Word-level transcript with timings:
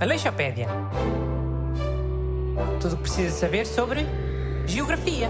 Aleixopédia. 0.00 0.68
Tudo 2.80 2.94
o 2.94 2.96
que 2.96 3.02
precisa 3.02 3.30
saber 3.30 3.66
sobre 3.66 4.00
geografia. 4.66 5.28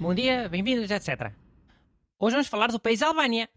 Bom 0.00 0.14
dia, 0.14 0.48
bem-vindos, 0.48 0.90
etc. 0.90 1.32
Hoje 2.18 2.34
vamos 2.34 2.48
falar 2.48 2.68
do 2.68 2.78
país 2.78 3.02
Albânia. 3.02 3.48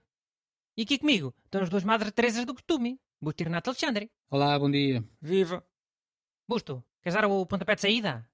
E 0.78 0.84
aqui 0.84 0.98
comigo 0.98 1.34
estão 1.46 1.62
as 1.62 1.70
duas 1.70 1.84
Madres 1.84 2.12
Teresas 2.14 2.46
do 2.46 2.54
costume, 2.54 3.00
Busto 3.22 3.44
e 3.44 3.46
Renato 3.46 3.70
Alexandre. 3.70 4.10
Olá, 4.30 4.58
bom 4.58 4.72
dia. 4.72 5.04
Viva! 5.22 5.64
Busto, 6.48 6.84
queres 7.02 7.14
dar 7.14 7.26
o 7.26 7.46
pontapé 7.46 7.76
de 7.76 7.82
saída? 7.82 8.28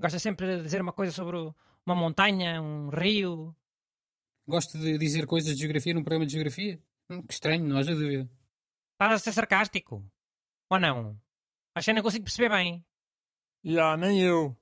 Gosta 0.00 0.18
sempre 0.18 0.56
de 0.56 0.62
dizer 0.62 0.80
uma 0.80 0.92
coisa 0.92 1.12
sobre 1.12 1.36
uma 1.86 1.94
montanha, 1.94 2.60
um 2.60 2.88
rio? 2.88 3.54
Gosto 4.46 4.78
de 4.78 4.98
dizer 4.98 5.26
coisas 5.26 5.54
de 5.54 5.60
geografia 5.60 5.94
num 5.94 6.02
programa 6.02 6.26
de 6.26 6.32
geografia? 6.32 6.82
Hum, 7.10 7.22
que 7.22 7.32
estranho, 7.32 7.64
não 7.64 7.78
haja 7.78 7.94
dúvida. 7.94 8.28
Estás 8.92 9.12
a 9.12 9.18
ser 9.18 9.32
sarcástico? 9.32 10.04
Ou 10.70 10.78
não? 10.78 11.18
Acho 11.74 11.86
que 11.86 11.90
eu 11.90 11.94
não 11.94 12.02
consigo 12.02 12.24
perceber 12.24 12.50
bem. 12.50 12.84
Já, 13.64 13.96
nem 13.96 14.20
eu. 14.20 14.56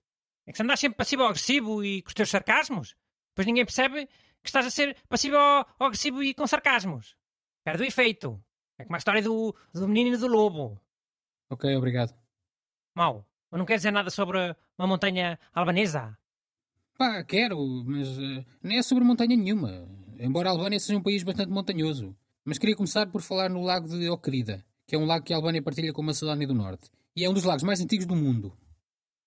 É 0.47 0.53
que 0.53 0.57
se 0.57 0.63
andas 0.63 0.81
sempre 0.81 0.97
passivo-agressivo 0.97 1.85
e 1.85 2.03
com 2.03 2.09
os 2.09 2.15
teus 2.15 2.31
sarcasmos, 2.31 2.97
depois 3.31 3.47
ninguém 3.47 3.65
percebe 3.65 4.07
que 4.07 4.49
estás 4.49 4.67
a 4.67 4.71
ser 4.71 4.97
passivo-agressivo 5.09 6.23
e 6.23 6.35
com 6.35 6.47
sarcasmos. 6.47 7.17
Perde 7.65 7.83
o 7.83 7.87
efeito. 7.87 8.43
É 8.79 8.85
como 8.85 8.97
a 8.97 8.99
história 8.99 9.23
do, 9.23 9.55
do 9.73 9.89
menino 9.89 10.15
e 10.15 10.19
do 10.19 10.27
lobo. 10.27 10.81
Ok, 11.51 11.75
obrigado. 11.77 12.15
Mau. 12.95 13.27
Ou 13.51 13.59
não 13.59 13.67
quer 13.67 13.77
dizer 13.77 13.91
nada 13.91 14.11
sobre 14.11 14.39
uma 14.79 14.87
montanha 14.87 15.39
albanesa? 15.53 16.17
Pá, 17.03 17.21
quero, 17.25 17.59
mas 17.85 18.17
eh, 18.17 18.45
nem 18.63 18.79
é 18.79 18.83
sobre 18.83 19.03
montanha 19.03 19.37
nenhuma. 19.37 19.89
Embora 20.21 20.49
a 20.49 20.53
Albânia 20.53 20.79
seja 20.79 20.97
um 20.97 21.03
país 21.03 21.25
bastante 21.25 21.51
montanhoso. 21.51 22.17
Mas 22.45 22.59
queria 22.59 22.77
começar 22.77 23.11
por 23.11 23.21
falar 23.21 23.51
no 23.51 23.61
lago 23.61 23.89
de 23.89 24.09
Ocrida, 24.09 24.65
que 24.87 24.95
é 24.95 24.99
um 24.99 25.05
lago 25.05 25.25
que 25.25 25.33
a 25.33 25.37
Albânia 25.37 25.61
partilha 25.61 25.93
com 25.93 26.01
a 26.01 26.05
Macedónia 26.05 26.47
do 26.47 26.55
Norte. 26.55 26.93
E 27.17 27.25
é 27.25 27.29
um 27.29 27.35
dos 27.35 27.43
lagos 27.43 27.65
mais 27.65 27.81
antigos 27.81 28.07
do 28.07 28.15
mundo. 28.15 28.57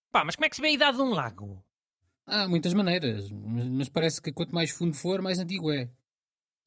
Pá, 0.10 0.24
mas 0.24 0.38
como 0.38 0.46
é 0.46 0.50
que 0.50 0.56
se 0.56 0.62
vê 0.62 0.70
a 0.70 0.72
idade 0.72 0.96
de 0.96 1.04
um 1.04 1.10
lago? 1.10 1.62
Há 2.26 2.48
muitas 2.48 2.74
maneiras, 2.74 3.30
mas, 3.30 3.68
mas 3.68 3.90
parece 3.90 4.22
que 4.22 4.32
quanto 4.32 4.56
mais 4.56 4.70
fundo 4.70 4.96
for, 4.96 5.22
mais 5.22 5.38
antigo 5.38 5.70
é. 5.70 5.92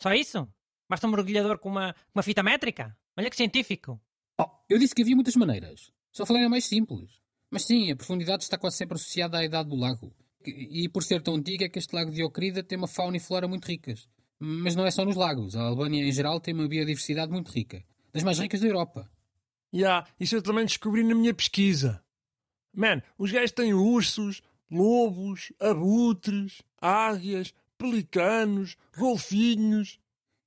Só 0.02 0.12
isso? 0.12 0.46
Basta 0.90 1.06
um 1.06 1.10
mergulhador 1.10 1.58
com 1.58 1.70
uma, 1.70 1.96
uma 2.14 2.22
fita 2.22 2.42
métrica? 2.42 2.94
Olha 3.16 3.30
que 3.30 3.36
científico. 3.36 3.98
Oh, 4.38 4.50
eu 4.68 4.78
disse 4.78 4.94
que 4.94 5.00
havia 5.00 5.16
muitas 5.16 5.36
maneiras. 5.36 5.90
Só 6.12 6.26
falei 6.26 6.44
a 6.44 6.50
mais 6.50 6.66
simples. 6.66 7.22
Mas 7.50 7.64
sim, 7.64 7.90
a 7.90 7.96
profundidade 7.96 8.42
está 8.42 8.58
quase 8.58 8.76
sempre 8.76 8.96
associada 8.96 9.38
à 9.38 9.44
idade 9.44 9.70
do 9.70 9.74
lago. 9.74 10.14
E, 10.48 10.88
por 10.88 11.02
ser 11.02 11.22
tão 11.22 11.34
antigo 11.34 11.64
é 11.64 11.68
que 11.68 11.78
este 11.78 11.94
lago 11.94 12.10
de 12.10 12.22
Ocrida 12.22 12.62
tem 12.62 12.78
uma 12.78 12.88
fauna 12.88 13.16
e 13.16 13.20
flora 13.20 13.48
muito 13.48 13.66
ricas. 13.66 14.08
Mas 14.38 14.76
não 14.76 14.86
é 14.86 14.90
só 14.90 15.04
nos 15.04 15.16
lagos. 15.16 15.56
A 15.56 15.62
Albânia, 15.62 16.02
em 16.02 16.12
geral, 16.12 16.40
tem 16.40 16.54
uma 16.54 16.68
biodiversidade 16.68 17.32
muito 17.32 17.50
rica. 17.50 17.84
Das 18.12 18.22
mais 18.22 18.38
ricas 18.38 18.60
da 18.60 18.66
Europa. 18.66 19.10
Já, 19.72 20.06
isso 20.18 20.36
eu 20.36 20.42
também 20.42 20.64
descobri 20.64 21.02
na 21.02 21.14
minha 21.14 21.34
pesquisa. 21.34 22.02
Man, 22.74 23.02
os 23.18 23.32
gajos 23.32 23.52
têm 23.52 23.74
ursos, 23.74 24.42
lobos, 24.70 25.52
abutres, 25.60 26.62
águias, 26.80 27.52
pelicanos, 27.76 28.76
golfinhos. 28.96 29.98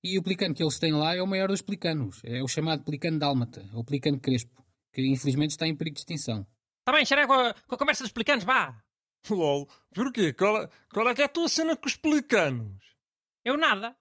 E 0.03 0.17
o 0.17 0.23
pelicano 0.23 0.55
que 0.55 0.63
eles 0.63 0.79
têm 0.79 0.93
lá 0.93 1.15
é 1.15 1.21
o 1.21 1.27
maior 1.27 1.49
dos 1.49 1.61
pelicanos. 1.61 2.21
É 2.23 2.41
o 2.41 2.47
chamado 2.47 2.83
pelicano 2.83 3.19
dálmata, 3.19 3.69
ou 3.73 3.83
pelicano 3.83 4.19
crespo, 4.19 4.63
que 4.91 5.05
infelizmente 5.05 5.51
está 5.51 5.67
em 5.67 5.75
perigo 5.75 5.95
de 5.95 6.01
extinção. 6.01 6.45
Tá 6.83 6.91
bem, 6.91 7.05
xeré 7.05 7.27
com 7.27 7.33
a, 7.33 7.53
com 7.53 7.75
a 7.75 7.77
conversa 7.77 8.03
dos 8.03 8.11
pelicanos, 8.11 8.43
vá. 8.43 8.81
Lol, 9.29 9.69
porquê? 9.93 10.33
Qual 10.33 10.63
é, 10.63 10.69
qual 10.91 11.09
é 11.09 11.15
que 11.15 11.21
é 11.21 11.25
a 11.25 11.29
tua 11.29 11.47
cena 11.47 11.75
com 11.75 11.87
os 11.87 11.95
pelicanos? 11.95 12.95
Eu 13.43 13.57
nada. 13.57 13.95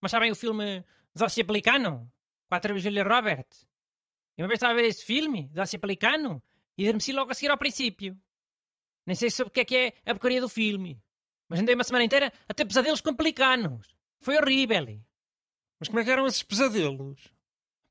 Mas 0.00 0.10
sabem 0.10 0.30
o 0.30 0.36
filme 0.36 0.84
Zócia 1.18 1.44
Pelicano? 1.44 2.10
Com 2.48 2.54
a 2.54 2.58
atriz 2.58 2.82
Julia 2.82 3.04
Roberts? 3.04 3.66
Eu 4.36 4.44
uma 4.44 4.48
vez 4.48 4.58
estava 4.58 4.72
a 4.72 4.76
ver 4.76 4.86
esse 4.86 5.04
filme, 5.04 5.50
Zócia 5.54 5.78
Pelicano, 5.78 6.42
e 6.76 6.84
adormeci 6.84 7.12
logo 7.12 7.30
a 7.30 7.34
seguir 7.34 7.50
ao 7.50 7.58
princípio. 7.58 8.18
Nem 9.06 9.16
sei 9.16 9.30
sobre 9.30 9.50
o 9.50 9.52
que 9.52 9.60
é 9.60 9.64
que 9.64 9.76
é 9.76 10.10
a 10.10 10.14
porcaria 10.14 10.40
do 10.40 10.48
filme. 10.48 11.00
Mas 11.48 11.60
andei 11.60 11.74
uma 11.74 11.84
semana 11.84 12.04
inteira 12.04 12.32
a 12.48 12.54
ter 12.54 12.64
pesadelos 12.64 13.00
com 13.00 13.14
pelicanos. 13.14 13.96
Foi 14.20 14.36
horrível. 14.36 15.00
Mas 15.78 15.88
como 15.88 16.00
é 16.00 16.04
que 16.04 16.10
eram 16.10 16.26
esses 16.26 16.42
pesadelos? 16.42 17.32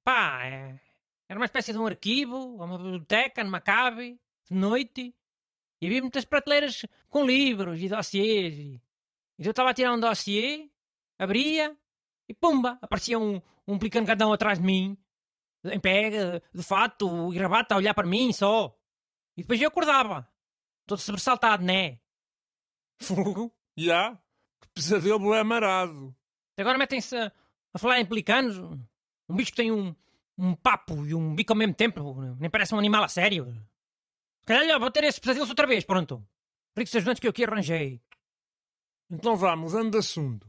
Pá, 0.04 0.46
é... 0.46 0.80
era 1.28 1.40
uma 1.40 1.46
espécie 1.46 1.72
de 1.72 1.80
um 1.80 1.88
arquivo, 1.88 2.56
uma 2.56 2.78
biblioteca, 2.78 3.44
numa 3.44 3.62
cave, 3.62 4.20
de 4.50 4.56
noite. 4.56 5.16
E 5.86 5.88
havia 5.88 6.02
muitas 6.02 6.26
prateleiras 6.26 6.84
com 7.10 7.24
livros 7.24 7.80
e 7.80 7.88
dossiês. 7.88 8.56
E, 8.58 8.82
e 9.38 9.46
eu 9.46 9.52
estava 9.52 9.70
a 9.70 9.74
tirar 9.74 9.94
um 9.94 10.00
dossiê, 10.00 10.68
abria, 11.20 11.78
e 12.28 12.34
pumba, 12.34 12.80
aparecia 12.82 13.20
um, 13.20 13.40
um 13.68 13.78
pelicano 13.78 14.34
atrás 14.34 14.58
de 14.58 14.66
mim, 14.66 14.98
em 15.64 15.80
pé, 15.80 16.42
de, 16.52 16.64
fato 16.64 17.32
e 17.32 17.36
gravata, 17.36 17.76
a 17.76 17.78
olhar 17.78 17.94
para 17.94 18.08
mim 18.08 18.34
só. 18.34 18.76
E 19.38 19.44
depois 19.44 19.62
eu 19.62 19.68
acordava, 19.68 20.28
todo 20.88 20.98
sobressaltado, 20.98 21.64
né? 21.64 22.00
Fogo? 23.00 23.54
Já? 23.78 24.16
Que 24.62 24.68
pesadelo 24.74 25.36
é 25.36 25.42
amarado. 25.42 26.16
Agora 26.58 26.80
metem-se 26.80 27.16
a, 27.16 27.32
a 27.76 27.78
falar 27.78 28.00
em 28.00 28.08
pelicanos. 28.08 28.58
Um 28.58 29.36
bicho 29.36 29.52
que 29.52 29.58
tem 29.58 29.72
um, 29.72 29.96
um 30.36 30.56
papo 30.56 31.06
e 31.06 31.14
um 31.14 31.36
bico 31.36 31.54
ao 31.54 31.58
mesmo 31.58 31.76
tempo. 31.76 32.16
Nem 32.40 32.50
parece 32.50 32.74
um 32.74 32.80
animal 32.80 33.04
a 33.04 33.08
sério. 33.08 33.56
Calhar 34.46 34.80
vou 34.80 34.92
ter 34.92 35.04
esses 35.04 35.20
pesadelos 35.20 35.50
outra 35.50 35.66
vez, 35.66 35.84
pronto. 35.84 36.26
Ricos 36.78 36.96
ajudantes 36.96 37.20
que 37.20 37.28
eu 37.28 37.32
aqui 37.32 37.44
arranjei. 37.44 38.02
Então 39.10 39.36
vá, 39.36 39.56
mudando 39.56 39.92
de 39.92 39.98
assunto. 39.98 40.48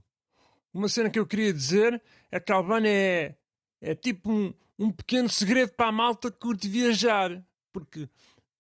Uma 0.73 0.89
cena 0.89 1.09
que 1.09 1.19
eu 1.19 1.27
queria 1.27 1.53
dizer 1.53 2.03
é 2.31 2.39
que 2.39 2.53
a 2.53 2.57
Albânia 2.57 2.91
é, 2.91 3.37
é 3.81 3.95
tipo 3.95 4.31
um, 4.31 4.53
um 4.79 4.91
pequeno 4.91 5.29
segredo 5.29 5.73
para 5.73 5.89
a 5.89 5.93
malta 5.93 6.31
que 6.31 6.39
curte 6.39 6.69
viajar. 6.69 7.43
Porque 7.73 8.09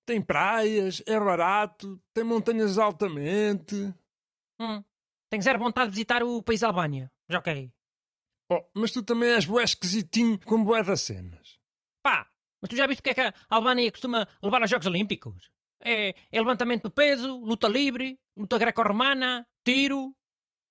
tem 0.07 0.23
praias, 0.23 1.03
é 1.07 1.19
barato, 1.19 2.01
tem 2.15 2.25
montanhas 2.25 2.79
altamente. 2.79 3.93
Hum. 4.59 4.83
Tenho 5.29 5.43
zero 5.43 5.59
vontade 5.59 5.91
de 5.91 5.97
visitar 5.97 6.23
o 6.23 6.43
país 6.43 6.63
Albânia. 6.63 7.13
Já 7.29 7.41
ok. 7.41 7.71
Oh, 8.51 8.65
mas 8.75 8.93
tu 8.93 9.03
também 9.03 9.31
és 9.31 9.45
bué 9.45 9.65
esquisitinho 9.65 10.39
com 10.39 10.63
bué 10.65 10.83
das 10.83 11.03
cenas. 11.03 11.56
Mas 12.61 12.71
tu 12.71 12.77
já 12.77 12.87
viste 12.87 13.01
o 13.01 13.03
que 13.03 13.11
é 13.11 13.15
que 13.15 13.21
a 13.21 13.35
Albânia 13.51 13.91
costuma 13.91 14.27
levar 14.43 14.63
aos 14.63 14.71
Jogos 14.71 14.87
Olímpicos? 14.87 15.51
É, 15.81 16.11
é 16.11 16.39
levantamento 16.41 16.85
de 16.85 16.95
peso, 16.95 17.39
luta 17.39 17.69
livre, 17.69 18.19
luta 18.37 18.59
greco-romana, 18.59 19.47
tiro. 19.65 20.15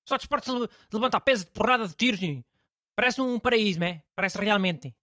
Só 0.07 0.18
desportos 0.18 0.53
de 0.53 0.69
levantar 0.94 1.22
peso, 1.22 1.46
de 1.46 1.51
porrada 1.51 1.88
de 1.88 1.96
tiros. 1.96 2.19
Parece 2.96 3.22
um 3.22 3.40
paraíso, 3.40 3.79
não 3.79 3.88
é? 3.88 4.03
Parece 4.16 4.38
realmente. 4.38 4.96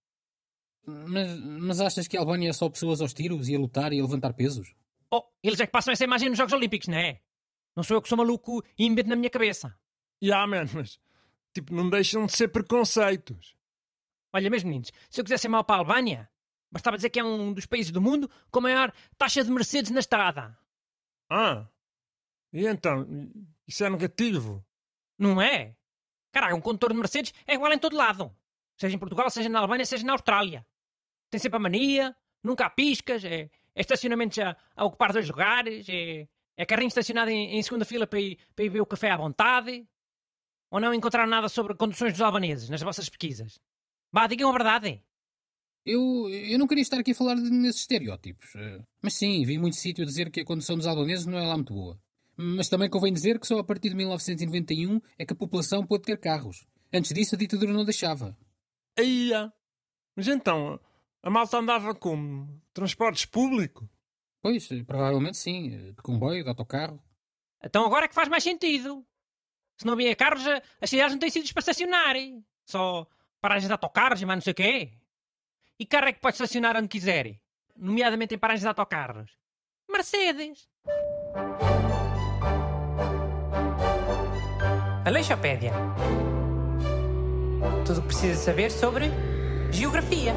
Mas, 0.85 1.39
mas 1.39 1.79
achas 1.79 2.07
que 2.07 2.17
a 2.17 2.19
Albânia 2.19 2.49
é 2.49 2.53
só 2.53 2.69
pessoas 2.69 3.01
aos 3.01 3.13
tiros 3.13 3.47
e 3.47 3.55
a 3.55 3.59
lutar 3.59 3.93
e 3.93 3.99
a 3.99 4.03
levantar 4.03 4.33
pesos? 4.33 4.73
Oh, 5.11 5.23
eles 5.41 5.59
é 5.59 5.65
que 5.65 5.71
passam 5.71 5.93
essa 5.93 6.03
imagem 6.03 6.29
nos 6.29 6.37
Jogos 6.37 6.53
Olímpicos, 6.53 6.87
não 6.87 6.97
é? 6.97 7.21
Não 7.75 7.83
sou 7.83 7.97
eu 7.97 8.01
que 8.01 8.09
sou 8.09 8.17
maluco 8.17 8.63
e 8.77 8.85
invento 8.85 9.09
na 9.09 9.15
minha 9.15 9.29
cabeça. 9.29 9.67
Ya, 10.21 10.35
yeah, 10.35 10.47
man, 10.47 10.65
mas 10.73 10.99
tipo, 11.53 11.73
não 11.73 11.89
deixam 11.89 12.25
de 12.25 12.35
ser 12.35 12.49
preconceitos. 12.49 13.55
Olha, 14.33 14.49
meus 14.49 14.63
meninos, 14.63 14.91
se 15.09 15.21
eu 15.21 15.23
quisesse 15.23 15.47
ir 15.47 15.49
mal 15.49 15.63
para 15.63 15.75
a 15.75 15.79
Albânia, 15.79 16.29
bastava 16.73 16.97
dizer 16.97 17.11
que 17.11 17.19
é 17.19 17.23
um 17.23 17.53
dos 17.53 17.67
países 17.67 17.91
do 17.91 18.01
mundo 18.01 18.29
com 18.49 18.59
a 18.59 18.63
maior 18.63 18.91
taxa 19.15 19.43
de 19.43 19.51
Mercedes 19.51 19.91
na 19.91 19.99
estrada. 19.99 20.57
Ah, 21.29 21.67
e 22.51 22.65
então? 22.65 23.05
Isso 23.67 23.85
é 23.85 23.89
negativo? 23.89 24.65
Não 25.17 25.39
é? 25.39 25.75
Caraca, 26.31 26.55
um 26.55 26.61
condutor 26.61 26.91
de 26.91 26.97
Mercedes 26.97 27.33
é 27.45 27.53
igual 27.53 27.71
em 27.71 27.77
todo 27.77 27.95
lado. 27.95 28.35
Seja 28.75 28.95
em 28.95 28.99
Portugal, 28.99 29.29
seja 29.29 29.47
na 29.49 29.59
Albânia, 29.59 29.85
seja 29.85 30.03
na 30.03 30.13
Austrália. 30.13 30.65
Tem 31.29 31.39
sempre 31.39 31.57
a 31.57 31.59
mania, 31.59 32.15
nunca 32.43 32.65
há 32.65 32.69
piscas, 32.71 33.23
é, 33.23 33.51
é 33.75 33.81
estacionamentos 33.81 34.39
a, 34.39 34.57
a 34.75 34.83
ocupar 34.83 35.13
dois 35.13 35.27
lugares, 35.27 35.87
é, 35.87 36.27
é 36.57 36.65
carrinho 36.65 36.87
estacionado 36.87 37.29
em, 37.29 37.55
em 37.55 37.61
segunda 37.61 37.85
fila 37.85 38.07
para 38.07 38.19
ir, 38.19 38.37
para 38.55 38.65
ir 38.65 38.69
beber 38.69 38.81
o 38.81 38.85
café 38.85 39.11
à 39.11 39.17
vontade. 39.17 39.87
Ou 40.71 40.79
não 40.79 40.91
encontraram 40.91 41.29
nada 41.29 41.47
sobre 41.49 41.75
conduções 41.75 42.13
dos 42.13 42.21
albaneses 42.21 42.67
nas 42.67 42.81
vossas 42.81 43.07
pesquisas? 43.07 43.61
Vá, 44.11 44.25
digam 44.25 44.49
a 44.49 44.53
verdade. 44.53 45.03
Eu, 45.85 46.29
eu 46.29 46.57
não 46.57 46.67
queria 46.67 46.81
estar 46.81 46.97
aqui 46.99 47.11
a 47.11 47.15
falar 47.15 47.35
nesses 47.35 47.81
estereótipos. 47.81 48.55
eh, 48.55 48.81
Mas 49.01 49.15
sim, 49.15 49.43
vi 49.45 49.57
muito 49.57 49.75
sítio 49.75 50.03
a 50.03 50.07
dizer 50.07 50.29
que 50.31 50.39
a 50.41 50.45
condução 50.45 50.77
dos 50.77 50.87
albaneses 50.87 51.25
não 51.25 51.37
é 51.37 51.45
lá 51.45 51.55
muito 51.55 51.73
boa. 51.73 51.99
Mas 52.37 52.69
também 52.69 52.89
convém 52.89 53.11
dizer 53.13 53.39
que 53.39 53.45
só 53.45 53.59
a 53.59 53.63
partir 53.63 53.89
de 53.89 53.95
1991 53.95 54.99
é 55.19 55.25
que 55.25 55.33
a 55.33 55.35
população 55.35 55.85
pôde 55.85 56.03
ter 56.03 56.17
carros. 56.17 56.65
Antes 56.91 57.11
disso, 57.13 57.35
a 57.35 57.37
ditadura 57.37 57.73
não 57.73 57.83
deixava. 57.85 58.35
Eia! 58.97 59.51
Mas 60.15 60.27
então, 60.27 60.79
a 61.21 61.29
malta 61.29 61.57
andava 61.57 61.93
como? 61.93 62.61
Transportes 62.73 63.25
públicos? 63.25 63.87
Pois, 64.41 64.71
eh, 64.71 64.83
provavelmente 64.83 65.37
sim. 65.37 65.73
eh, 65.73 65.91
De 65.91 66.01
comboio, 66.01 66.43
de 66.43 66.49
autocarro. 66.49 67.01
Então 67.63 67.85
agora 67.85 68.05
é 68.05 68.07
que 68.07 68.15
faz 68.15 68.29
mais 68.29 68.43
sentido. 68.43 69.05
Se 69.77 69.85
não 69.85 69.93
havia 69.93 70.15
carros, 70.15 70.43
as 70.79 70.89
cidades 70.89 71.13
não 71.13 71.19
têm 71.19 71.29
sítios 71.29 71.51
para 71.51 71.59
estacionar. 71.61 72.15
Só 72.65 73.05
paragens 73.41 73.67
de 73.67 73.71
autocarros 73.73 74.21
e 74.21 74.25
mais 74.25 74.37
não 74.37 74.41
sei 74.41 74.51
o 74.51 74.55
quê. 74.55 74.93
E 75.83 75.85
carro 75.85 76.07
é 76.07 76.13
que 76.13 76.21
pode 76.21 76.35
estacionar 76.35 76.77
onde 76.77 76.87
quiser. 76.87 77.41
Nomeadamente 77.75 78.33
em 78.33 78.37
paragens 78.37 78.61
de 78.61 78.69
autocarros. 78.69 79.29
Mercedes. 79.91 80.69
Aleixopédia. 85.05 85.73
Tudo 87.85 87.97
o 87.97 88.01
que 88.03 88.07
precisa 88.07 88.41
saber 88.41 88.71
sobre 88.71 89.11
geografia. 89.73 90.33